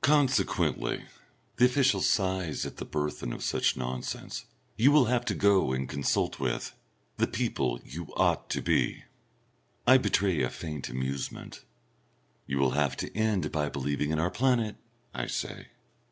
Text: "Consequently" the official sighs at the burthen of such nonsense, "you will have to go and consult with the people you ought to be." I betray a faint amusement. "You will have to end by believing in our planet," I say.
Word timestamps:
"Consequently" 0.00 1.04
the 1.56 1.66
official 1.66 2.00
sighs 2.00 2.66
at 2.66 2.78
the 2.78 2.84
burthen 2.84 3.32
of 3.32 3.44
such 3.44 3.76
nonsense, 3.76 4.46
"you 4.76 4.90
will 4.90 5.04
have 5.04 5.24
to 5.26 5.36
go 5.36 5.70
and 5.72 5.88
consult 5.88 6.40
with 6.40 6.74
the 7.16 7.28
people 7.28 7.80
you 7.84 8.12
ought 8.16 8.50
to 8.50 8.60
be." 8.60 9.04
I 9.86 9.98
betray 9.98 10.42
a 10.42 10.50
faint 10.50 10.88
amusement. 10.88 11.62
"You 12.44 12.58
will 12.58 12.72
have 12.72 12.96
to 12.96 13.16
end 13.16 13.52
by 13.52 13.68
believing 13.68 14.10
in 14.10 14.18
our 14.18 14.32
planet," 14.32 14.74
I 15.14 15.28
say. 15.28 15.68